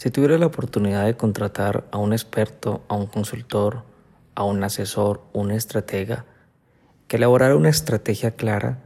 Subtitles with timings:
[0.00, 3.82] Si tuviera la oportunidad de contratar a un experto, a un consultor,
[4.34, 6.24] a un asesor, un estratega,
[7.06, 8.78] que elaborara una estrategia clara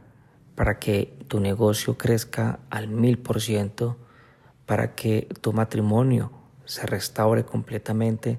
[0.55, 3.95] para que tu negocio crezca al mil por ciento,
[4.65, 6.33] para que tu matrimonio
[6.65, 8.37] se restaure completamente,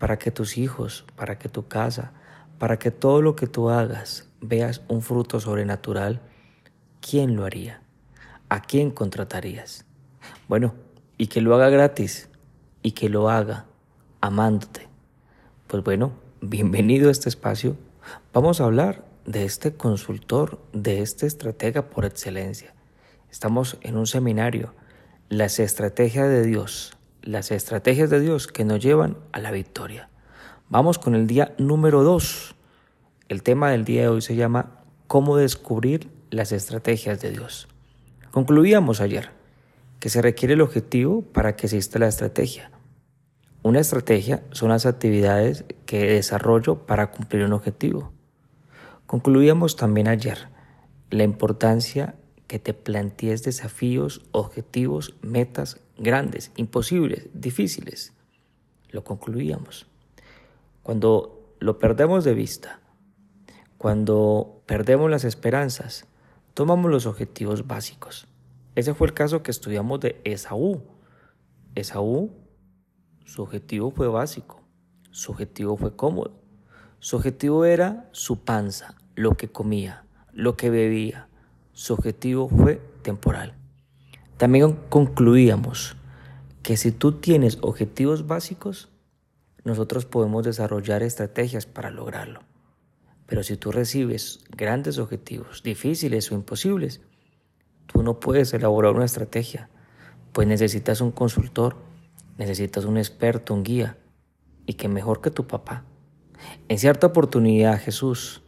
[0.00, 2.10] para que tus hijos, para que tu casa,
[2.58, 6.20] para que todo lo que tú hagas veas un fruto sobrenatural,
[7.00, 7.80] ¿quién lo haría?
[8.48, 9.84] ¿A quién contratarías?
[10.48, 10.74] Bueno,
[11.18, 12.30] y que lo haga gratis
[12.82, 13.66] y que lo haga
[14.20, 14.88] amándote.
[15.66, 17.76] Pues bueno, bienvenido a este espacio.
[18.32, 22.72] Vamos a hablar de este consultor, de este estratega por excelencia.
[23.30, 24.74] Estamos en un seminario,
[25.28, 30.08] las estrategias de Dios, las estrategias de Dios que nos llevan a la victoria.
[30.70, 32.54] Vamos con el día número 2.
[33.28, 37.68] El tema del día de hoy se llama ¿Cómo descubrir las estrategias de Dios?
[38.30, 39.37] Concluíamos ayer
[40.00, 42.70] que se requiere el objetivo para que exista la estrategia.
[43.62, 48.12] Una estrategia son las actividades que desarrollo para cumplir un objetivo.
[49.06, 50.48] Concluíamos también ayer
[51.10, 52.14] la importancia
[52.46, 58.12] que te plantees desafíos, objetivos, metas grandes, imposibles, difíciles.
[58.90, 59.86] Lo concluíamos.
[60.82, 62.80] Cuando lo perdemos de vista,
[63.76, 66.06] cuando perdemos las esperanzas,
[66.54, 68.27] tomamos los objetivos básicos
[68.78, 70.84] ese fue el caso que estudiamos de Esaú.
[71.74, 72.30] Esaú,
[73.24, 74.62] su objetivo fue básico,
[75.10, 76.40] su objetivo fue cómodo,
[77.00, 81.26] su objetivo era su panza, lo que comía, lo que bebía,
[81.72, 83.56] su objetivo fue temporal.
[84.36, 85.96] También concluíamos
[86.62, 88.90] que si tú tienes objetivos básicos,
[89.64, 92.42] nosotros podemos desarrollar estrategias para lograrlo.
[93.26, 97.00] Pero si tú recibes grandes objetivos, difíciles o imposibles,
[97.88, 99.68] Tú no puedes elaborar una estrategia,
[100.32, 101.76] pues necesitas un consultor,
[102.36, 103.98] necesitas un experto, un guía,
[104.66, 105.84] y que mejor que tu papá.
[106.68, 108.42] En cierta oportunidad Jesús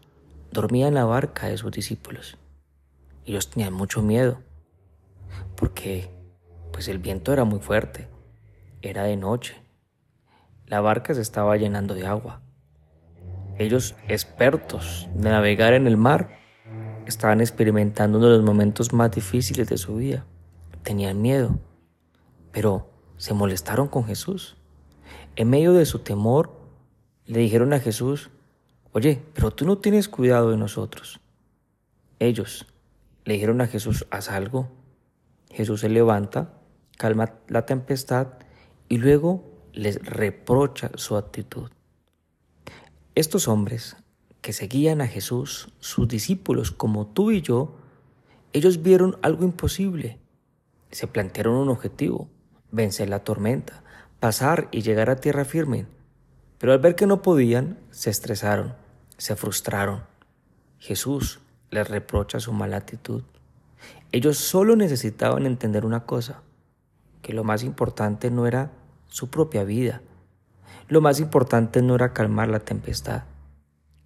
[0.53, 2.37] dormía en la barca de sus discípulos.
[3.25, 4.41] Ellos tenían mucho miedo,
[5.57, 6.11] porque
[6.73, 8.09] pues el viento era muy fuerte,
[8.83, 9.63] era de noche,
[10.67, 12.43] la barca se estaba llenando de agua.
[13.59, 16.40] Ellos, expertos de navegar en el mar,
[17.11, 20.25] estaban experimentando uno de los momentos más difíciles de su vida.
[20.83, 21.59] Tenían miedo,
[22.53, 24.57] pero se molestaron con Jesús.
[25.37, 26.59] En medio de su temor,
[27.27, 28.31] le dijeron a Jesús,
[28.93, 31.21] oye, pero tú no tienes cuidado de nosotros.
[32.19, 32.67] Ellos
[33.25, 34.69] le dijeron a Jesús, haz algo.
[35.51, 36.55] Jesús se levanta,
[36.97, 38.29] calma la tempestad
[38.89, 41.71] y luego les reprocha su actitud.
[43.15, 43.97] Estos hombres
[44.41, 47.77] que seguían a Jesús, sus discípulos como tú y yo,
[48.53, 50.19] ellos vieron algo imposible.
[50.91, 52.29] Se plantearon un objetivo,
[52.71, 53.83] vencer la tormenta,
[54.19, 55.87] pasar y llegar a tierra firme.
[56.59, 58.75] Pero al ver que no podían, se estresaron,
[59.17, 60.03] se frustraron.
[60.79, 61.41] Jesús
[61.71, 63.23] les reprocha su mala actitud.
[64.13, 66.43] Ellos solo necesitaban entender una cosa,
[67.23, 68.73] que lo más importante no era
[69.09, 70.03] su propia vida.
[70.89, 73.25] Lo más importante no era calmar la tempestad.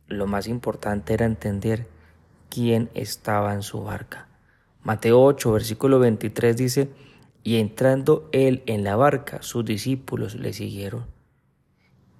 [0.09, 1.87] Lo más importante era entender
[2.50, 4.28] quién estaba en su barca.
[4.82, 6.91] Mateo 8, versículo 23 dice,
[7.42, 11.06] y entrando él en la barca, sus discípulos le siguieron.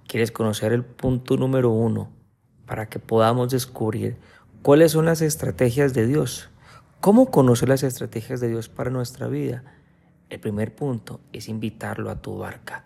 [0.07, 2.11] ¿Quieres conocer el punto número uno
[2.65, 4.17] para que podamos descubrir
[4.61, 6.49] cuáles son las estrategias de Dios?
[7.01, 9.63] ¿Cómo conocer las estrategias de Dios para nuestra vida?
[10.29, 12.85] El primer punto es invitarlo a tu barca.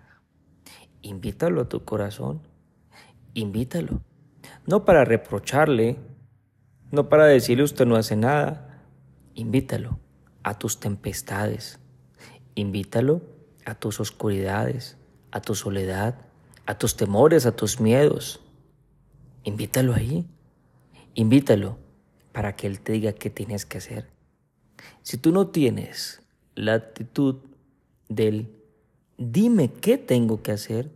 [1.02, 2.42] Invítalo a tu corazón.
[3.34, 4.02] Invítalo.
[4.66, 5.98] No para reprocharle,
[6.92, 8.84] no para decirle usted no hace nada.
[9.36, 10.00] Invítalo
[10.44, 11.80] a tus tempestades.
[12.56, 13.22] Invítalo
[13.66, 14.98] a tus oscuridades,
[15.32, 16.16] a tu soledad,
[16.66, 18.42] a tus temores, a tus miedos.
[19.44, 20.28] Invítalo ahí.
[21.14, 21.78] Invítalo
[22.32, 24.10] para que Él te diga qué tienes que hacer.
[25.04, 26.22] Si tú no tienes
[26.56, 27.38] la actitud
[28.08, 28.52] del
[29.18, 30.92] dime qué tengo que hacer,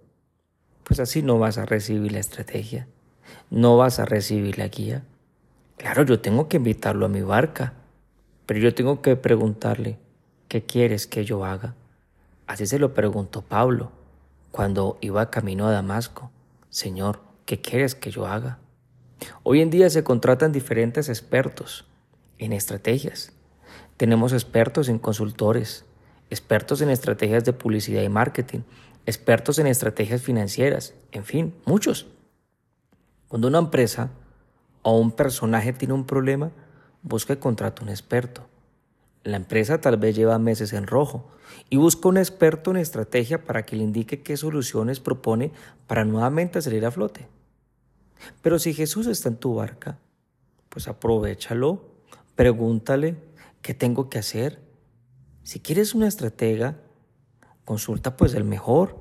[0.83, 2.87] pues así no vas a recibir la estrategia
[3.53, 5.03] no vas a recibir la guía.
[5.77, 7.73] Claro, yo tengo que invitarlo a mi barca,
[8.47, 9.99] pero yo tengo que preguntarle,
[10.47, 11.75] ¿qué quieres que yo haga?
[12.47, 13.91] Así se lo preguntó Pablo
[14.49, 16.31] cuando iba camino a Damasco.
[16.71, 18.57] Señor, ¿qué quieres que yo haga?
[19.43, 21.85] Hoy en día se contratan diferentes expertos
[22.39, 23.33] en estrategias.
[23.97, 25.85] Tenemos expertos en consultores,
[26.31, 28.61] expertos en estrategias de publicidad y marketing,
[29.05, 32.07] expertos en estrategias financieras, en fin, muchos.
[33.33, 34.11] Cuando una empresa
[34.83, 36.51] o un personaje tiene un problema,
[37.01, 38.45] busca y contrata un experto.
[39.23, 41.31] La empresa tal vez lleva meses en rojo
[41.67, 45.51] y busca un experto en estrategia para que le indique qué soluciones propone
[45.87, 47.27] para nuevamente salir a flote.
[48.43, 49.97] Pero si Jesús está en tu barca,
[50.69, 51.81] pues aprovechalo,
[52.35, 53.15] pregúntale
[53.63, 54.59] qué tengo que hacer.
[55.41, 56.77] Si quieres una estratega,
[57.65, 58.95] consulta pues el mejor,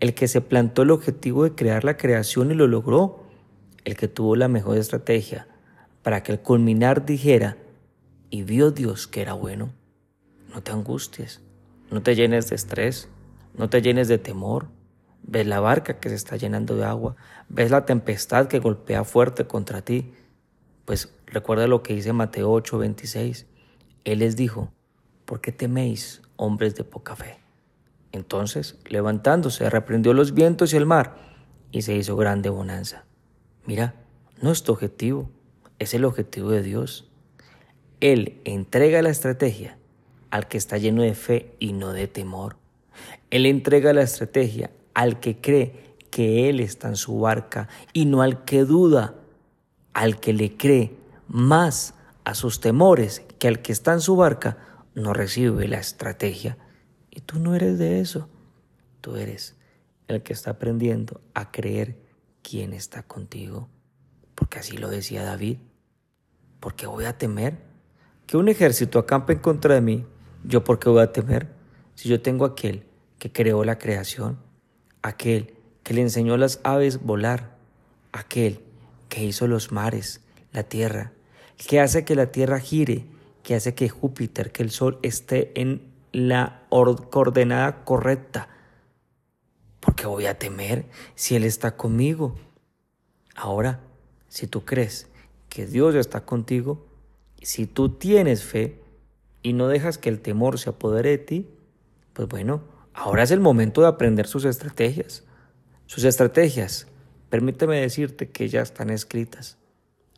[0.00, 3.19] el que se plantó el objetivo de crear la creación y lo logró,
[3.84, 5.46] el que tuvo la mejor estrategia
[6.02, 7.56] para que al culminar dijera,
[8.30, 9.72] y vio Dios que era bueno.
[10.54, 11.40] No te angusties,
[11.90, 13.08] no te llenes de estrés,
[13.54, 14.68] no te llenes de temor.
[15.22, 17.16] Ves la barca que se está llenando de agua,
[17.48, 20.12] ves la tempestad que golpea fuerte contra ti.
[20.84, 23.46] Pues recuerda lo que dice Mateo 8, 26.
[24.04, 24.72] Él les dijo,
[25.26, 27.38] ¿por qué teméis, hombres de poca fe?
[28.12, 31.16] Entonces, levantándose, reprendió los vientos y el mar,
[31.70, 33.04] y se hizo grande bonanza.
[33.66, 33.94] Mira,
[34.40, 35.30] no objetivo,
[35.78, 37.08] es el objetivo de Dios.
[38.00, 39.76] Él entrega la estrategia
[40.30, 42.56] al que está lleno de fe y no de temor.
[43.30, 48.22] Él entrega la estrategia al que cree que Él está en su barca y no
[48.22, 49.14] al que duda,
[49.92, 50.94] al que le cree
[51.28, 54.58] más a sus temores que al que está en su barca,
[54.94, 56.58] no recibe la estrategia.
[57.10, 58.28] Y tú no eres de eso.
[59.00, 59.56] Tú eres
[60.08, 61.96] el que está aprendiendo a creer
[62.42, 63.68] quién está contigo.
[64.34, 65.58] Porque así lo decía David.
[66.60, 67.58] Porque voy a temer
[68.26, 70.06] que un ejército acampe en contra de mí.
[70.44, 71.48] Yo porque voy a temer
[71.94, 72.84] si yo tengo aquel
[73.18, 74.38] que creó la creación,
[75.02, 77.56] aquel que le enseñó a las aves volar,
[78.12, 78.62] aquel
[79.08, 80.22] que hizo los mares,
[80.52, 81.12] la tierra,
[81.56, 83.04] que hace que la tierra gire,
[83.42, 86.62] que hace que Júpiter, que el sol esté en la
[87.10, 88.48] coordenada correcta.
[89.80, 90.84] Porque voy a temer
[91.14, 92.36] si Él está conmigo.
[93.34, 93.80] Ahora,
[94.28, 95.08] si tú crees
[95.48, 96.86] que Dios está contigo,
[97.42, 98.80] si tú tienes fe
[99.42, 101.50] y no dejas que el temor se apodere de ti,
[102.12, 102.62] pues bueno,
[102.92, 105.24] ahora es el momento de aprender sus estrategias.
[105.86, 106.86] Sus estrategias,
[107.30, 109.56] permíteme decirte que ya están escritas.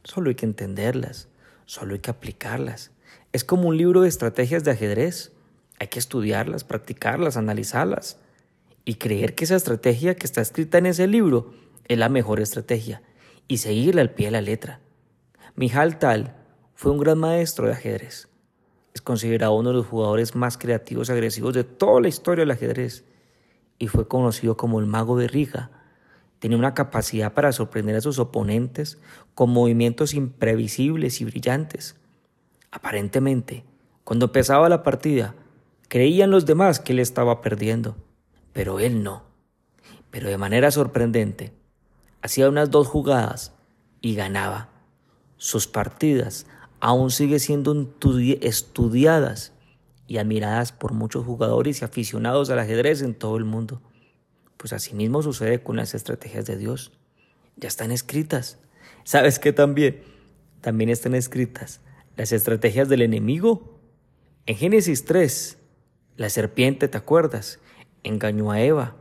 [0.03, 1.29] Solo hay que entenderlas,
[1.65, 2.91] solo hay que aplicarlas.
[3.33, 5.33] Es como un libro de estrategias de ajedrez.
[5.79, 8.19] Hay que estudiarlas, practicarlas, analizarlas
[8.85, 11.53] y creer que esa estrategia que está escrita en ese libro
[11.87, 13.03] es la mejor estrategia
[13.49, 14.81] y seguirla al pie de la letra.
[15.55, 16.37] Mijal Tal
[16.75, 18.29] fue un gran maestro de ajedrez.
[18.95, 22.51] Es considerado uno de los jugadores más creativos y agresivos de toda la historia del
[22.51, 23.05] ajedrez
[23.79, 25.71] y fue conocido como el mago de Riga.
[26.39, 28.99] Tenía una capacidad para sorprender a sus oponentes
[29.35, 31.97] con movimientos imprevisibles y brillantes.
[32.71, 33.65] Aparentemente,
[34.05, 35.35] cuando empezaba la partida,
[35.93, 37.97] Creían los demás que él estaba perdiendo,
[38.53, 39.25] pero él no.
[40.11, 41.53] Pero de manera sorprendente,
[42.21, 43.53] hacía unas dos jugadas
[44.01, 44.69] y ganaba.
[45.37, 46.47] Sus partidas
[46.81, 47.95] aún siguen siendo
[48.41, 49.53] estudiadas
[50.07, 53.81] y admiradas por muchos jugadores y aficionados al ajedrez en todo el mundo.
[54.57, 56.93] Pues asimismo sucede con las estrategias de Dios.
[57.57, 58.59] Ya están escritas.
[59.05, 60.03] ¿Sabes qué también?
[60.61, 61.81] También están escritas
[62.17, 63.81] las estrategias del enemigo.
[64.47, 65.59] En Génesis 3,
[66.17, 67.59] la serpiente, ¿te acuerdas?
[68.03, 68.97] Engañó a Eva.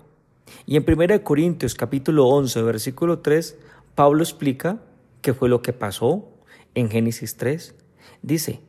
[0.65, 3.57] Y en 1 Corintios capítulo 11, versículo 3,
[3.95, 4.81] Pablo explica
[5.21, 6.30] qué fue lo que pasó
[6.75, 7.75] en Génesis 3.
[8.21, 8.62] Dice,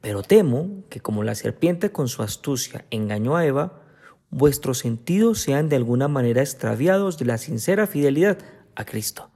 [0.00, 3.82] pero temo que como la serpiente con su astucia engañó a Eva,
[4.30, 8.38] vuestros sentidos sean de alguna manera extraviados de la sincera fidelidad
[8.74, 9.30] a Cristo.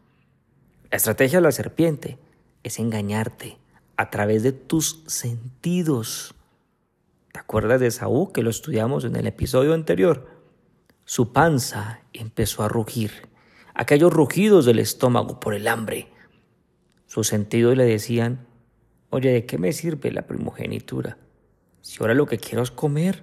[0.91, 2.19] La estrategia de la serpiente
[2.62, 3.59] es engañarte
[3.97, 6.35] a través de tus sentidos.
[7.33, 10.27] ¿Te acuerdas de Saúl que lo estudiamos en el episodio anterior?
[11.05, 13.29] Su panza empezó a rugir,
[13.75, 16.09] aquellos rugidos del estómago por el hambre.
[17.07, 18.47] Sus sentidos le decían,
[19.11, 21.19] oye, ¿de qué me sirve la primogenitura?
[21.83, 23.23] Si ahora lo que quiero es comer.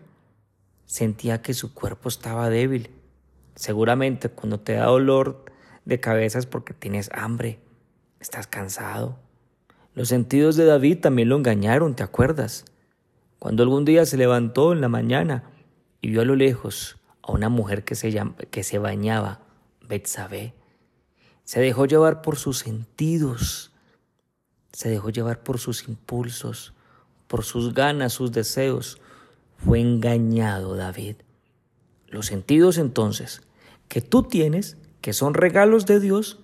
[0.86, 2.92] Sentía que su cuerpo estaba débil.
[3.56, 5.44] Seguramente cuando te da dolor
[5.84, 7.60] de cabeza es porque tienes hambre,
[8.22, 9.20] estás cansado.
[9.94, 12.66] Los sentidos de David también lo engañaron, ¿te acuerdas?
[13.40, 15.44] Cuando algún día se levantó en la mañana
[16.02, 18.20] y vio a lo lejos a una mujer que se,
[18.52, 19.42] que se bañaba,
[19.82, 20.54] Betsabé,
[21.44, 23.72] se dejó llevar por sus sentidos,
[24.72, 26.74] se dejó llevar por sus impulsos,
[27.28, 29.00] por sus ganas, sus deseos.
[29.58, 31.16] Fue engañado David.
[32.08, 33.42] Los sentidos entonces
[33.88, 36.40] que tú tienes, que son regalos de Dios,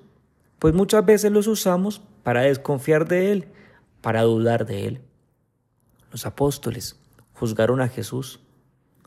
[0.59, 3.47] pues muchas veces los usamos para desconfiar de Él,
[4.01, 5.01] para dudar de Él.
[6.13, 6.99] Los apóstoles
[7.33, 8.39] juzgaron a Jesús.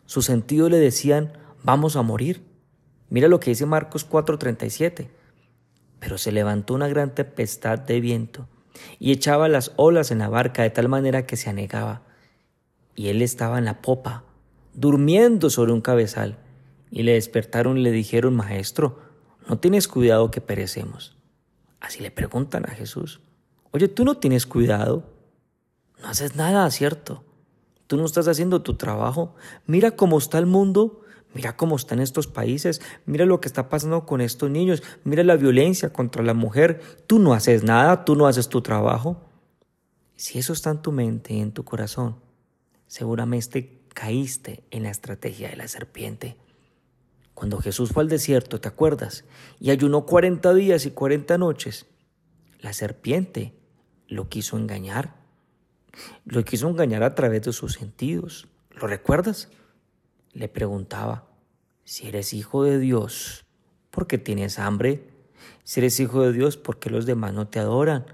[0.06, 1.32] Su sentido le decían,
[1.62, 2.44] vamos a morir.
[3.08, 5.08] Mira lo que dice Marcos 4:37.
[6.00, 8.48] Pero se levantó una gran tempestad de viento
[8.98, 12.02] y echaba las olas en la barca de tal manera que se anegaba.
[12.98, 14.24] y él estaba en la popa,
[14.72, 16.38] durmiendo sobre un cabezal.
[16.90, 18.98] Y le despertaron y le dijeron, Maestro,
[19.46, 21.14] ¿no tienes cuidado que perecemos?
[21.78, 23.20] Así le preguntan a Jesús,
[23.70, 25.15] Oye, tú no tienes cuidado,
[26.00, 27.24] no haces nada, ¿cierto?
[27.86, 29.34] Tú no estás haciendo tu trabajo.
[29.66, 31.02] Mira cómo está el mundo,
[31.34, 35.36] mira cómo están estos países, mira lo que está pasando con estos niños, mira la
[35.36, 36.80] violencia contra la mujer.
[37.06, 39.22] Tú no haces nada, tú no haces tu trabajo.
[40.16, 42.16] Si eso está en tu mente y en tu corazón,
[42.86, 46.36] seguramente caíste en la estrategia de la serpiente.
[47.34, 49.24] Cuando Jesús fue al desierto, ¿te acuerdas?
[49.60, 51.86] Y ayunó 40 días y 40 noches.
[52.60, 53.52] La serpiente
[54.08, 55.25] lo quiso engañar.
[56.24, 58.48] Lo quiso engañar a través de sus sentidos.
[58.70, 59.48] ¿Lo recuerdas?
[60.32, 61.26] Le preguntaba,
[61.84, 63.46] si eres hijo de Dios,
[63.90, 65.08] ¿por qué tienes hambre?
[65.64, 68.06] Si eres hijo de Dios, ¿por qué los demás no te adoran?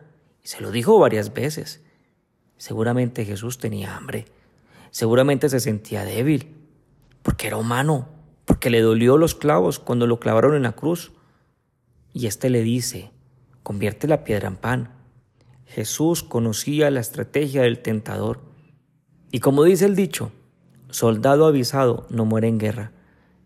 [0.43, 1.83] Y se lo dijo varias veces.
[2.57, 4.27] Seguramente Jesús tenía hambre.
[4.91, 6.55] Seguramente se sentía débil,
[7.23, 8.09] porque era humano,
[8.45, 11.13] porque le dolió los clavos cuando lo clavaron en la cruz.
[12.13, 13.11] Y éste le dice,
[13.63, 15.02] convierte la piedra en pan.
[15.75, 18.41] Jesús conocía la estrategia del tentador.
[19.31, 20.31] Y como dice el dicho,
[20.91, 22.93] soldado avisado no muere en guerra.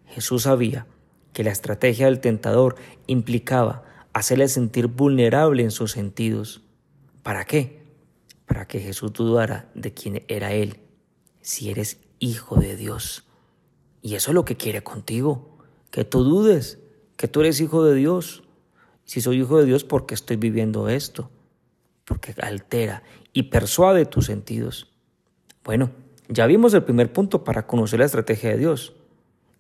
[0.06, 0.86] Jesús sabía
[1.32, 2.74] que la estrategia del tentador
[3.06, 6.62] implicaba hacerle sentir vulnerable en sus sentidos.
[7.22, 7.84] ¿Para qué?
[8.46, 10.80] Para que Jesús dudara de quién era Él,
[11.42, 13.24] si eres hijo de Dios.
[14.02, 15.58] Y eso es lo que quiere contigo,
[15.90, 16.78] que tú dudes
[17.16, 18.42] que tú eres hijo de Dios.
[19.04, 21.30] Si soy hijo de Dios, ¿por qué estoy viviendo esto?
[22.06, 24.90] Porque altera y persuade tus sentidos.
[25.64, 25.90] Bueno,
[26.28, 28.94] ya vimos el primer punto para conocer la estrategia de Dios.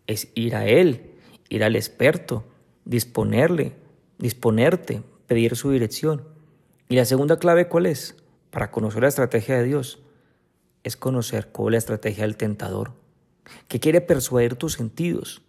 [0.06, 1.10] Es ir a Él,
[1.48, 2.44] ir al experto,
[2.84, 3.74] disponerle,
[4.18, 6.24] disponerte, pedir su dirección.
[6.88, 8.14] Y la segunda clave, ¿cuál es?
[8.50, 9.98] Para conocer la estrategia de Dios,
[10.84, 12.92] es conocer cuál es la estrategia del tentador,
[13.66, 15.42] que quiere persuadir tus sentidos,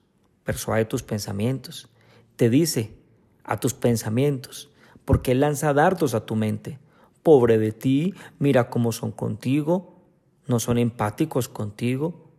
[0.44, 1.90] persuade tus pensamientos.
[2.36, 2.96] Te dice
[3.44, 4.72] a tus pensamientos,
[5.06, 6.80] porque lanza dardos a tu mente
[7.28, 10.02] pobre de ti, mira cómo son contigo,
[10.48, 12.32] no son empáticos contigo,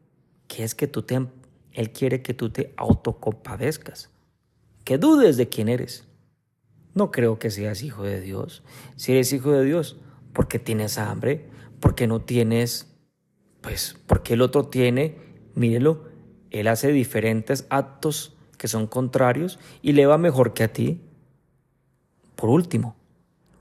[0.46, 1.26] que es que tú te,
[1.72, 4.08] Él quiere que tú te autocompadezcas,
[4.84, 6.08] que dudes de quién eres.
[6.94, 8.62] No creo que seas hijo de Dios.
[8.96, 9.98] Si eres hijo de Dios,
[10.32, 12.86] porque tienes hambre, porque no tienes,
[13.60, 15.18] pues, porque el otro tiene,
[15.54, 16.04] mírelo,
[16.48, 21.02] él hace diferentes actos que son contrarios y le va mejor que a ti.
[22.36, 22.96] Por último,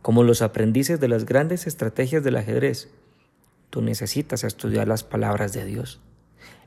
[0.07, 2.89] como los aprendices de las grandes estrategias del ajedrez,
[3.69, 5.99] tú necesitas estudiar las palabras de Dios.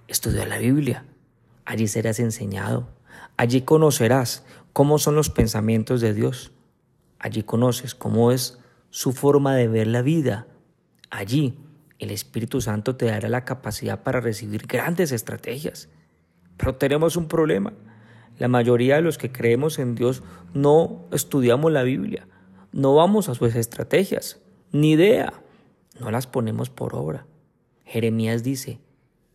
[0.08, 1.06] Estudia la Biblia.
[1.64, 2.90] Allí serás enseñado.
[3.38, 4.44] Allí conocerás
[4.74, 6.52] cómo son los pensamientos de Dios.
[7.18, 8.58] Allí conoces cómo es
[8.90, 10.46] su forma de ver la vida.
[11.08, 11.56] Allí
[11.98, 15.88] el Espíritu Santo te dará la capacidad para recibir grandes estrategias.
[16.58, 17.72] Pero tenemos un problema.
[18.38, 22.26] La mayoría de los que creemos en Dios no estudiamos la Biblia.
[22.72, 24.38] No vamos a sus estrategias,
[24.70, 25.32] ni idea.
[25.98, 27.26] No las ponemos por obra.
[27.84, 28.78] Jeremías dice,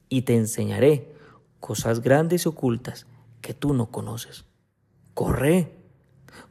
[0.08, 1.14] y te enseñaré
[1.60, 3.08] cosas grandes y ocultas
[3.42, 4.46] que tú no conoces.
[5.14, 5.72] Corre,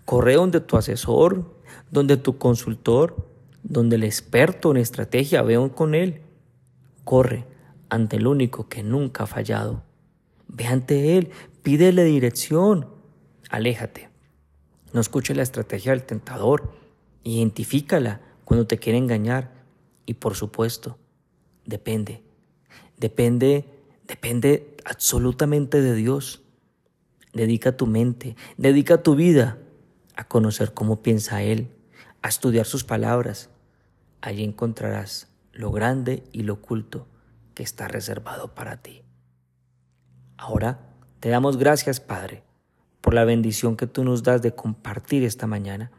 [0.05, 1.55] corre donde tu asesor,
[1.91, 3.29] donde tu consultor,
[3.63, 6.21] donde el experto en estrategia veo con él.
[7.05, 7.47] Corre
[7.89, 9.83] ante el único que nunca ha fallado.
[10.49, 11.31] Ve ante él,
[11.63, 12.89] pídele dirección.
[13.49, 14.14] Aléjate
[14.95, 16.71] no escuche la estrategia del tentador.
[17.25, 19.53] Identifícala cuando te quiere engañar.
[20.07, 20.99] Y por supuesto,
[21.67, 22.23] depende.
[22.97, 23.65] Depende,
[24.07, 26.43] depende absolutamente de Dios.
[27.33, 29.59] Dedica tu mente, dedica tu vida
[30.15, 31.73] a conocer cómo piensa Él,
[32.23, 33.51] a estudiar sus palabras.
[34.21, 37.09] Allí encontrarás lo grande y lo oculto
[37.55, 39.03] que está reservado para ti.
[40.37, 42.44] Ahora te damos gracias, Padre
[43.05, 45.91] por la bendición que tú nos das de compartir esta mañana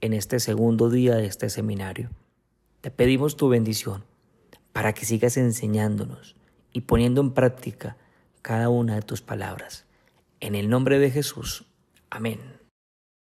[0.00, 2.08] en este segundo día de este seminario.
[2.80, 4.04] Te pedimos tu bendición
[4.72, 6.36] para que sigas enseñándonos
[6.72, 7.98] y poniendo en práctica
[8.40, 9.84] cada una de tus palabras.
[10.40, 11.66] En el nombre de Jesús.
[12.08, 12.59] Amén.